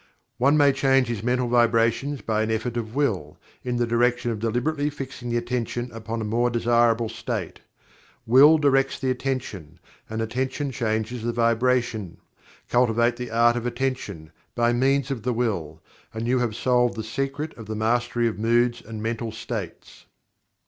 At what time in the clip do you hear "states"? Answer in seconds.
19.31-20.07